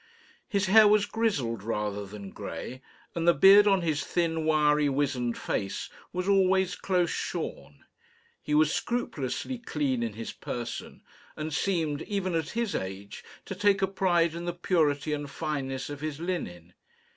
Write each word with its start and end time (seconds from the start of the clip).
His 0.49 0.65
hair 0.65 0.87
was 0.87 1.05
grizzled, 1.05 1.61
rather 1.61 2.07
than 2.07 2.31
grey, 2.31 2.81
and 3.13 3.27
the 3.27 3.35
beard 3.35 3.67
on 3.67 3.83
his 3.83 4.03
thin, 4.03 4.47
wiry, 4.47 4.89
wizened 4.89 5.37
face 5.37 5.91
was 6.11 6.27
always 6.27 6.75
close 6.75 7.11
shorn. 7.11 7.85
He 8.41 8.55
was 8.55 8.73
scrupulously 8.73 9.59
clean 9.59 10.01
in 10.01 10.13
his 10.13 10.31
person, 10.33 11.03
and 11.35 11.53
seemed, 11.53 12.01
even 12.01 12.33
at 12.33 12.49
his 12.57 12.73
age, 12.73 13.23
to 13.45 13.53
take 13.53 13.83
a 13.83 13.87
pride 13.87 14.33
in 14.33 14.45
the 14.45 14.53
purity 14.53 15.13
and 15.13 15.29
fineness 15.29 15.87
of 15.87 16.01
his 16.01 16.19
linen. 16.19 16.73